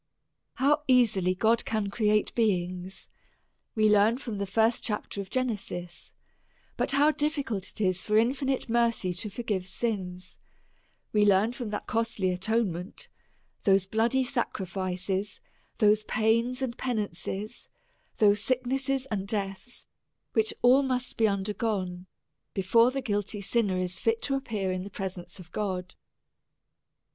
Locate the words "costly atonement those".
11.85-13.85